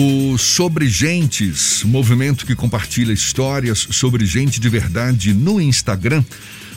[0.00, 6.22] O Sobre Gentes, movimento que compartilha histórias sobre gente de verdade no Instagram,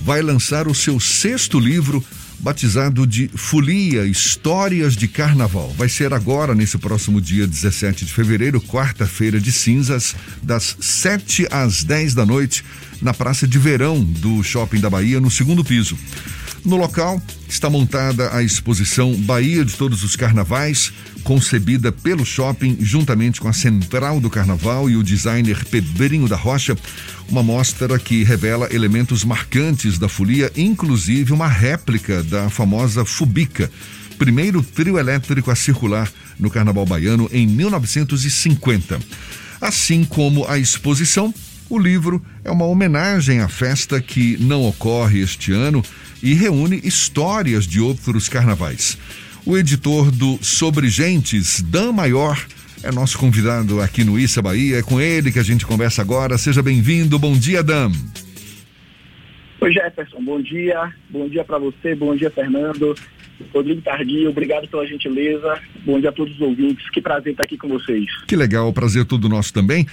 [0.00, 2.04] vai lançar o seu sexto livro
[2.40, 5.72] batizado de Folia Histórias de Carnaval.
[5.78, 11.84] Vai ser agora, nesse próximo dia 17 de fevereiro, quarta-feira de cinzas, das 7 às
[11.84, 12.64] 10 da noite,
[13.00, 15.96] na Praça de Verão do Shopping da Bahia, no segundo piso.
[16.64, 20.90] No local está montada a exposição Bahia de Todos os Carnavais,
[21.22, 26.74] concebida pelo shopping juntamente com a Central do Carnaval e o designer Pedrinho da Rocha,
[27.28, 33.70] uma mostra que revela elementos marcantes da folia, inclusive uma réplica da famosa Fubica,
[34.16, 38.98] primeiro trio elétrico a circular no Carnaval Baiano em 1950.
[39.60, 41.32] Assim como a exposição,
[41.68, 45.82] o livro é uma homenagem à festa que não ocorre este ano
[46.22, 48.98] e reúne histórias de outros carnavais.
[49.46, 52.38] O editor do Sobre Gentes, Dan Maior,
[52.82, 54.78] é nosso convidado aqui no Issa Bahia.
[54.78, 56.36] É com ele que a gente conversa agora.
[56.36, 57.18] Seja bem-vindo.
[57.18, 57.90] Bom dia, Dan.
[59.60, 60.22] Oi, Jefferson.
[60.22, 60.92] Bom dia.
[61.08, 61.94] Bom dia para você.
[61.94, 62.94] Bom dia, Fernando.
[63.52, 65.58] Rodrigo Tardio, obrigado pela gentileza.
[65.84, 66.88] Bom dia a todos os ouvintes.
[66.90, 68.06] Que prazer estar aqui com vocês.
[68.26, 68.72] Que legal.
[68.72, 69.86] Prazer é todo nosso também.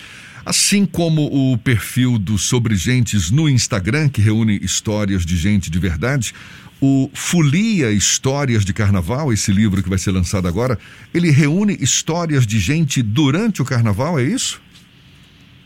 [0.45, 5.77] Assim como o perfil do Sobre Gentes no Instagram, que reúne histórias de gente de
[5.77, 6.33] verdade,
[6.81, 10.79] o Folia Histórias de Carnaval, esse livro que vai ser lançado agora,
[11.13, 14.59] ele reúne histórias de gente durante o carnaval, é isso?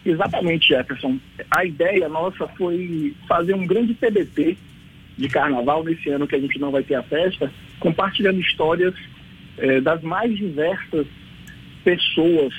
[0.06, 1.18] Exatamente, Jefferson.
[1.50, 4.58] A ideia nossa foi fazer um grande TBT
[5.18, 8.94] de carnaval nesse ano que a gente não vai ter a festa, compartilhando histórias
[9.58, 11.08] eh, das mais diversas
[11.86, 12.54] pessoas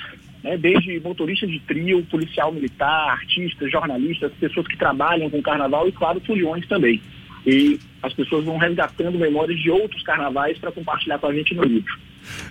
[0.47, 5.91] né, desde motorista de trio, policial militar, artistas, jornalistas, pessoas que trabalham com carnaval e,
[5.91, 7.01] claro, foliões também.
[7.45, 11.63] E as pessoas vão resgatando memórias de outros carnavais para compartilhar com a gente no
[11.63, 11.97] livro.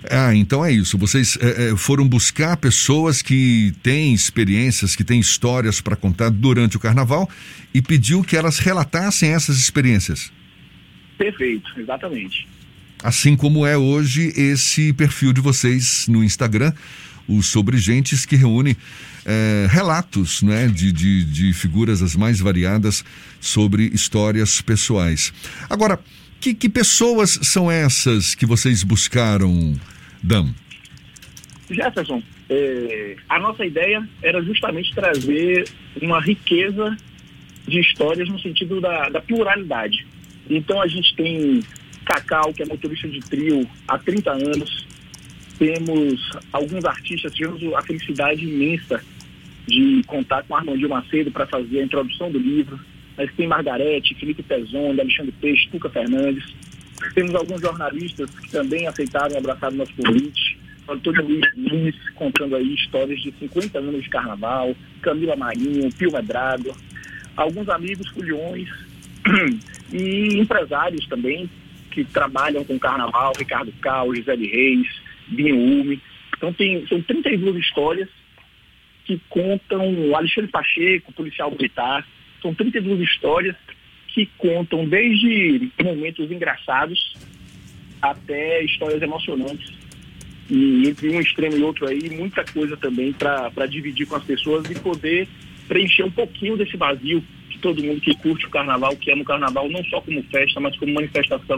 [0.09, 0.97] Ah, então é isso.
[0.97, 6.79] Vocês é, foram buscar pessoas que têm experiências, que têm histórias para contar durante o
[6.79, 7.29] carnaval
[7.73, 10.31] e pediu que elas relatassem essas experiências.
[11.17, 12.47] Perfeito, exatamente.
[13.03, 16.73] Assim como é hoje esse perfil de vocês no Instagram,
[17.27, 18.77] o Sobre Gentes, que reúne
[19.25, 23.03] é, relatos né, de, de, de figuras as mais variadas
[23.39, 25.33] sobre histórias pessoais.
[25.69, 25.99] Agora,
[26.39, 29.73] que, que pessoas são essas que vocês buscaram,
[30.23, 30.53] Dam?
[31.69, 35.67] Jefferson, é, a nossa ideia era justamente trazer
[36.01, 36.95] uma riqueza
[37.67, 40.05] de histórias no sentido da, da pluralidade.
[40.49, 41.61] Então a gente tem
[42.05, 44.87] Cacau, que é motorista de trio há 30 anos,
[45.57, 49.03] temos alguns artistas, tivemos a felicidade imensa
[49.67, 52.79] de contar com Armandinho Macedo para fazer a introdução do livro.
[53.17, 56.43] Mas tem Margarete, Felipe Pezonda, Alexandre Peixe, Tuca Fernandes.
[57.13, 60.57] Temos alguns jornalistas que também aceitaram abraçar o nosso convite.
[60.87, 66.73] Antônio Luiz Nunes contando aí histórias de 50 anos de carnaval, Camila Marinho, Pio Medrado,
[67.35, 68.69] alguns amigos foliões
[69.91, 71.49] e empresários também
[71.91, 74.96] que trabalham com carnaval, Ricardo Cal, Gisele Reis,
[75.27, 76.01] Binho Ume.
[76.35, 78.09] Então tem, são 32 histórias
[79.05, 82.05] que contam Alexandre Pacheco, policial militar.
[82.41, 83.55] São 32 histórias
[84.07, 87.15] que contam desde momentos engraçados
[88.01, 89.71] até histórias emocionantes.
[90.49, 94.69] E entre um extremo e outro aí, muita coisa também para dividir com as pessoas
[94.69, 95.27] e poder
[95.67, 99.25] preencher um pouquinho desse vazio que todo mundo que curte o carnaval, que ama o
[99.25, 101.57] carnaval, não só como festa, mas como manifestação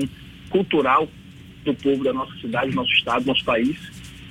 [0.49, 1.07] cultural
[1.71, 3.77] do povo da nossa cidade, nosso estado, nosso país,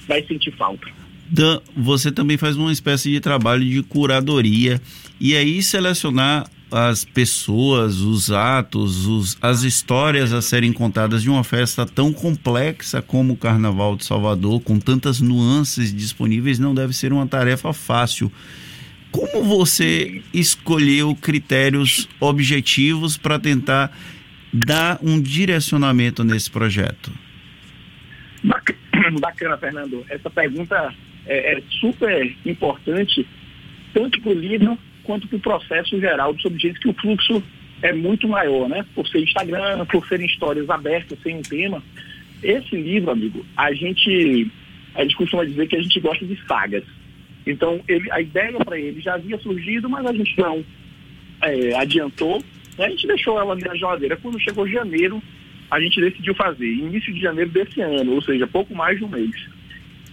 [0.06, 0.86] vai sentir falta.
[1.30, 4.80] Dan, você também faz uma espécie de trabalho de curadoria
[5.20, 11.42] e aí selecionar as pessoas, os atos, os, as histórias a serem contadas de uma
[11.42, 17.12] festa tão complexa como o Carnaval de Salvador, com tantas nuances disponíveis, não deve ser
[17.12, 18.30] uma tarefa fácil.
[19.10, 23.90] Como você escolheu critérios objetivos para tentar
[24.52, 27.10] dar um direcionamento nesse projeto?
[29.20, 30.04] Bacana, Fernando.
[30.08, 30.94] Essa pergunta
[31.26, 33.26] é, é super importante,
[33.92, 37.42] tanto para o livro quanto para o processo geral do subjeito, que o fluxo
[37.82, 38.84] é muito maior, né?
[38.94, 41.82] Por ser Instagram, por serem histórias abertas, sem um tema.
[42.42, 44.50] Esse livro, amigo, a gente,
[44.94, 46.84] a gente costuma dizer que a gente gosta de sagas.
[47.46, 50.64] Então, ele, a ideia para ele já havia surgido, mas a gente não
[51.40, 52.42] é, adiantou.
[52.78, 54.16] A gente deixou ela na geladeira.
[54.16, 55.22] Quando chegou janeiro,
[55.70, 59.08] a gente decidiu fazer, início de janeiro desse ano, ou seja, pouco mais de um
[59.08, 59.34] mês.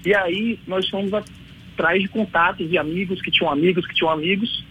[0.05, 4.65] E aí nós fomos atrás de contatos e amigos que tinham amigos que tinham amigos,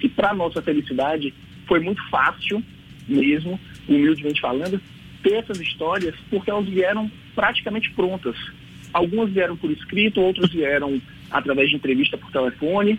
[0.00, 1.32] e para nossa felicidade
[1.66, 2.62] foi muito fácil
[3.08, 3.58] mesmo,
[3.88, 4.80] humildemente falando,
[5.22, 8.36] ter essas histórias, porque elas vieram praticamente prontas.
[8.92, 11.00] algumas vieram por escrito, outras vieram
[11.30, 12.98] através de entrevista por telefone,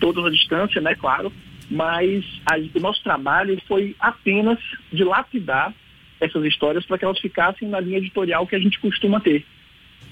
[0.00, 1.32] todas à distância, né, claro,
[1.70, 4.58] mas a, o nosso trabalho foi apenas
[4.92, 5.72] de lapidar
[6.20, 9.44] essas histórias para que elas ficassem na linha editorial que a gente costuma ter.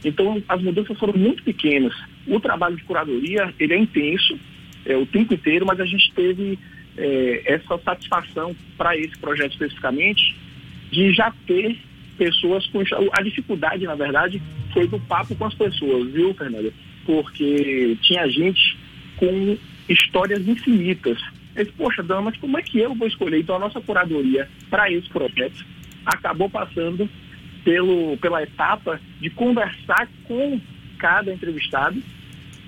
[0.05, 1.95] Então, as mudanças foram muito pequenas.
[2.27, 4.39] O trabalho de curadoria, ele é intenso,
[4.85, 6.59] é, o tempo inteiro, mas a gente teve
[6.97, 10.35] é, essa satisfação para esse projeto especificamente
[10.91, 11.77] de já ter
[12.17, 12.81] pessoas com
[13.13, 14.41] a dificuldade, na verdade,
[14.73, 16.73] foi do papo com as pessoas, viu, Fernanda?
[17.05, 18.77] Porque tinha gente
[19.17, 19.57] com
[19.89, 21.19] histórias infinitas.
[21.55, 23.41] Eu disse, Poxa, Dama, mas como é que eu vou escolher?
[23.41, 25.65] Então a nossa curadoria para esse projeto
[26.07, 27.09] acabou passando
[27.65, 30.61] pelo, pela etapa de conversar com
[30.99, 32.01] cada entrevistado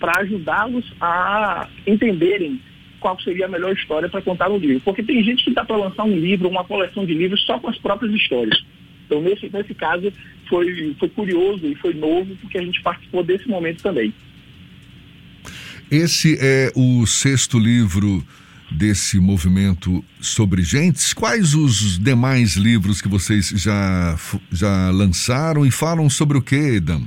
[0.00, 2.60] para ajudá-los a entenderem
[3.00, 4.80] qual seria a melhor história para contar no livro.
[4.80, 7.68] Porque tem gente que dá para lançar um livro, uma coleção de livros só com
[7.68, 8.64] as próprias histórias.
[9.06, 10.12] Então, nesse, nesse caso,
[10.48, 14.12] foi, foi curioso e foi novo, porque a gente participou desse momento também.
[15.90, 18.22] Esse é o sexto livro
[18.70, 21.12] desse movimento sobre gentes.
[21.12, 24.16] Quais os demais livros que vocês já,
[24.52, 27.02] já lançaram e falam sobre o que, Dan?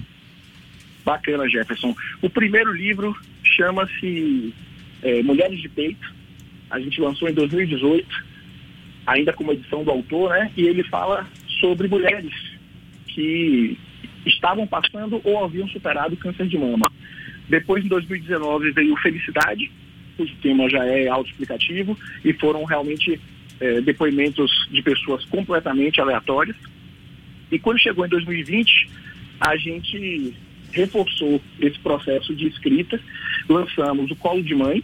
[1.05, 1.95] Bacana, Jefferson.
[2.21, 4.53] O primeiro livro chama-se
[5.01, 6.13] é, Mulheres de Peito.
[6.69, 8.07] A gente lançou em 2018,
[9.05, 10.51] ainda com uma edição do autor, né?
[10.55, 11.27] E ele fala
[11.59, 12.33] sobre mulheres
[13.07, 13.77] que
[14.25, 16.91] estavam passando ou haviam superado câncer de mama.
[17.49, 19.69] Depois, em 2019, veio Felicidade,
[20.17, 23.19] cujo tema já é autoexplicativo, e foram realmente
[23.59, 26.55] é, depoimentos de pessoas completamente aleatórias.
[27.51, 28.89] E quando chegou em 2020,
[29.39, 30.33] a gente
[30.71, 32.99] reforçou esse processo de escrita,
[33.49, 34.83] lançamos o Colo de Mãe,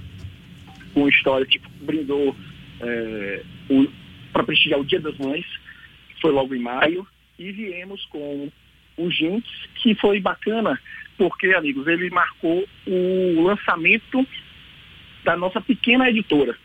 [0.94, 2.35] com história que brindou
[2.81, 3.44] é,
[4.33, 5.45] para prestigiar o Dia das Mães,
[6.21, 7.07] foi logo em maio,
[7.39, 8.50] e viemos com
[8.97, 10.79] o Gentes, que foi bacana,
[11.18, 14.25] porque, amigos, ele marcou o lançamento
[15.27, 16.57] da nossa pequena editora.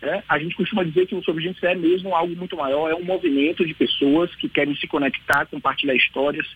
[0.00, 2.94] É, a gente costuma dizer que o Sobre Gente é mesmo algo muito maior, é
[2.94, 6.46] um movimento de pessoas que querem se conectar, compartilhar histórias,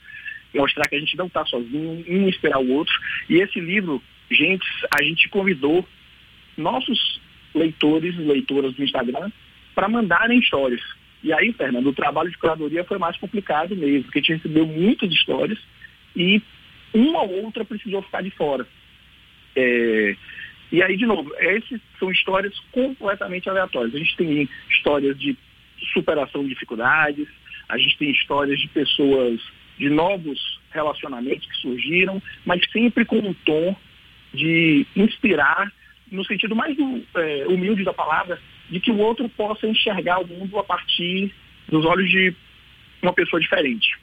[0.55, 2.95] mostrar que a gente não está sozinho, um esperar o outro.
[3.29, 4.01] E esse livro,
[4.31, 4.65] gente,
[4.97, 5.85] a gente convidou
[6.57, 7.21] nossos
[7.53, 9.33] leitores e leitoras do Instagram
[9.75, 10.83] para mandarem histórias.
[11.25, 14.67] E aí, Fernando, o trabalho de curadoria foi mais complicado mesmo, porque a gente recebeu
[14.67, 15.59] muitas histórias
[16.15, 16.41] e
[16.95, 18.65] uma ou outra precisou ficar de fora.
[19.57, 20.15] É,
[20.73, 23.95] e aí, de novo, essas são histórias completamente aleatórias.
[23.95, 25.37] A gente tem histórias de
[25.93, 27.27] superação de dificuldades,
[27.69, 29.41] a gente tem histórias de pessoas,
[29.79, 33.75] de novos relacionamentos que surgiram, mas sempre com um tom
[34.33, 35.73] de inspirar,
[36.11, 36.77] no sentido mais
[37.17, 41.33] é, humilde da palavra, de que o outro possa enxergar o mundo a partir
[41.69, 42.35] dos olhos de
[43.03, 43.99] uma pessoa diferente.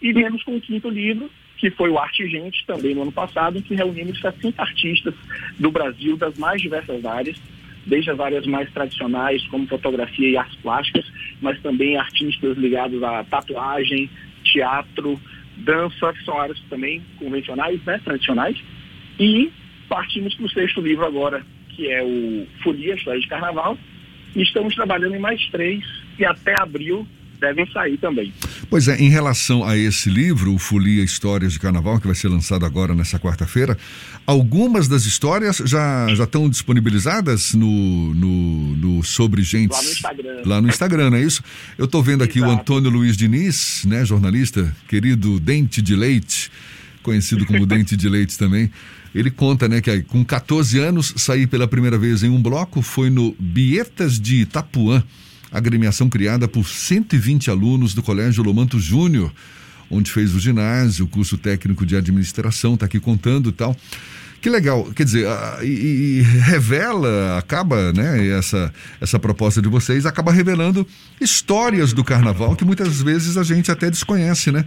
[0.00, 3.58] E viemos com o quinto livro, que foi o Arte Gente, também no ano passado,
[3.58, 5.14] em que reunimos 60 artistas
[5.58, 7.36] do Brasil, das mais diversas áreas,
[7.86, 11.04] desde as áreas mais tradicionais, como fotografia e artes plásticas,
[11.40, 14.08] mas também artistas ligados à tatuagem,
[14.44, 15.20] teatro,
[15.58, 18.56] dança, que são áreas também convencionais, né, tradicionais.
[19.18, 19.50] E
[19.88, 23.76] partimos para o sexto livro agora, que é o Folia, História de Carnaval,
[24.34, 25.84] e estamos trabalhando em mais três,
[26.18, 27.06] e até abril
[27.38, 28.32] devem sair também.
[28.68, 32.28] Pois é, em relação a esse livro, o Folia Histórias de Carnaval, que vai ser
[32.28, 33.76] lançado agora nessa quarta-feira,
[34.26, 39.76] algumas das histórias já, já estão disponibilizadas no, no, no Sobre Gentes.
[39.76, 40.42] Lá no Instagram.
[40.44, 41.42] Lá no Instagram, não é isso?
[41.78, 42.52] Eu estou vendo aqui Exato.
[42.52, 46.50] o Antônio Luiz Diniz, né, jornalista, querido Dente de Leite,
[47.02, 48.70] conhecido como Dente de Leite também.
[49.14, 53.10] Ele conta, né, que com 14 anos saí pela primeira vez em um bloco, foi
[53.10, 55.02] no Bietas de Itapuã
[55.50, 59.32] agremiação criada por 120 alunos do Colégio Lomanto Júnior,
[59.90, 63.76] onde fez o ginásio, o curso técnico de administração, está aqui contando e tal.
[64.40, 65.26] Que legal, quer dizer,
[65.62, 70.86] e, e, revela, acaba, né, essa, essa proposta de vocês, acaba revelando
[71.20, 74.64] histórias do carnaval que muitas vezes a gente até desconhece, né?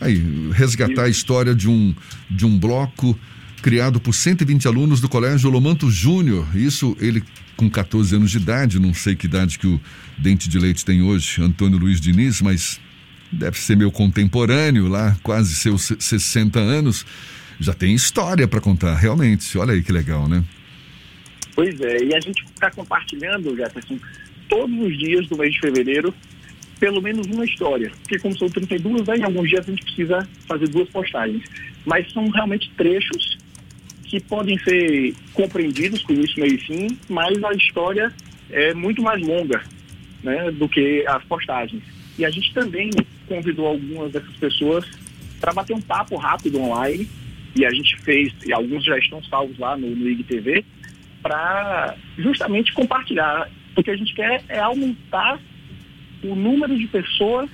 [0.00, 1.94] Aí, resgatar a história de um,
[2.28, 3.16] de um bloco
[3.64, 6.46] criado por 120 alunos do Colégio Lomanto Júnior.
[6.54, 7.22] Isso ele
[7.56, 9.80] com 14 anos de idade, não sei que idade que o
[10.18, 12.78] Dente de Leite tem hoje, Antônio Luiz Diniz, mas
[13.32, 17.06] deve ser meu contemporâneo lá, quase seus 60 anos.
[17.58, 19.56] Já tem história para contar, realmente.
[19.56, 20.44] Olha aí que legal, né?
[21.54, 23.98] Pois é, e a gente está compartilhando, Jefferson,
[24.46, 26.12] todos os dias do mês de fevereiro,
[26.78, 27.90] pelo menos uma história.
[28.02, 31.42] Porque como são 32, né, em alguns dias a gente precisa fazer duas postagens.
[31.86, 33.42] Mas são realmente trechos
[34.14, 38.12] que podem ser compreendidos com isso meio e fim, mas a história
[38.48, 39.60] é muito mais longa
[40.22, 41.82] né, do que as postagens.
[42.16, 42.90] E a gente também
[43.26, 44.88] convidou algumas dessas pessoas
[45.40, 47.08] para bater um papo rápido online.
[47.56, 50.64] E a gente fez, e alguns já estão salvos lá no, no IGTV,
[51.20, 53.50] para justamente compartilhar.
[53.76, 55.40] O que a gente quer é aumentar
[56.22, 57.50] o número de pessoas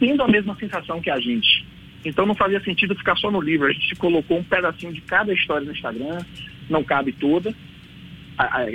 [0.00, 1.64] tendo a mesma sensação que a gente.
[2.04, 3.66] Então não fazia sentido ficar só no livro.
[3.66, 6.24] A gente colocou um pedacinho de cada história no Instagram,
[6.68, 7.54] não cabe toda,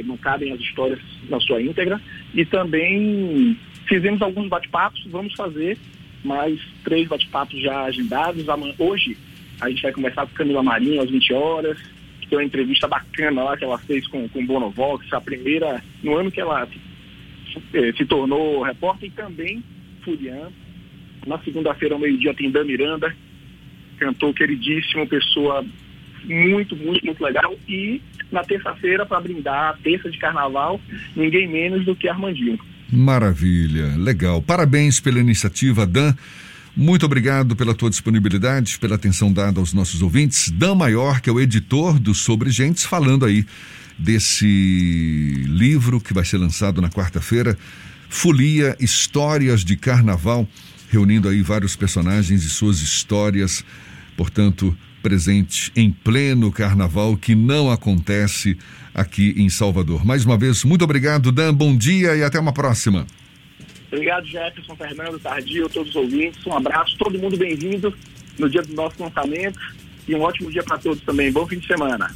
[0.06, 2.02] não cabem as histórias na sua íntegra.
[2.34, 3.58] E também
[3.88, 5.78] fizemos alguns bate-papos, vamos fazer
[6.24, 8.46] mais três bate-papos já agendados.
[8.78, 9.18] Hoje
[9.62, 11.78] a gente vai conversar com Camila Marinho às 20 horas,
[12.22, 16.16] que tem uma entrevista bacana lá que ela fez com, com Bonovox, a primeira, no
[16.16, 16.80] ano que ela se,
[17.74, 19.64] eh, se tornou repórter, e também
[20.04, 20.50] Furian
[21.30, 23.16] na segunda-feira, ao meio-dia, tem Dan Miranda,
[24.00, 25.64] cantor queridíssimo, pessoa
[26.26, 27.56] muito, muito, muito legal.
[27.68, 30.82] E na terça-feira, para brindar a terça de carnaval,
[31.16, 32.60] ninguém menos do que Armandinho.
[32.92, 34.42] Maravilha, legal.
[34.42, 36.16] Parabéns pela iniciativa, Dan.
[36.76, 40.50] Muito obrigado pela tua disponibilidade, pela atenção dada aos nossos ouvintes.
[40.50, 43.46] Dan Maior, que é o editor do Sobre Gentes, falando aí
[43.98, 47.58] desse livro que vai ser lançado na quarta-feira,
[48.08, 50.48] Folia Histórias de Carnaval
[50.90, 53.64] reunindo aí vários personagens e suas histórias,
[54.18, 58.58] portanto, presente em pleno carnaval que não acontece
[58.94, 60.06] aqui em Salvador.
[60.06, 63.06] Mais uma vez, muito obrigado, Dan, bom dia e até uma próxima.
[63.92, 66.46] Obrigado, Jefferson, Fernando, Tardio, todos os ouvintes.
[66.46, 67.94] Um abraço, todo mundo bem-vindo
[68.38, 69.60] no dia do nosso lançamento
[70.08, 71.32] e um ótimo dia para todos também.
[71.32, 72.10] Bom fim de semana.